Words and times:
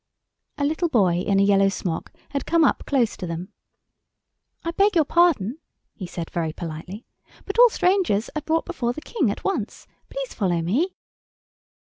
A 0.57 0.65
little 0.65 0.89
boy 0.89 1.17
in 1.19 1.39
a 1.39 1.43
yellow 1.43 1.69
smock 1.69 2.11
had 2.29 2.47
come 2.47 2.63
up 2.63 2.87
close 2.87 3.15
to 3.17 3.27
them. 3.27 3.49
"I 4.65 4.71
beg 4.71 4.95
your 4.95 5.05
pardon," 5.05 5.59
he 5.93 6.07
said 6.07 6.31
very 6.31 6.53
politely, 6.53 7.05
"but 7.45 7.59
all 7.59 7.69
strangers 7.69 8.27
are 8.35 8.41
brought 8.41 8.65
before 8.65 8.93
the 8.93 9.01
king 9.01 9.29
at 9.29 9.43
once. 9.43 9.85
Please 10.09 10.33
follow 10.33 10.63
me." 10.63 10.95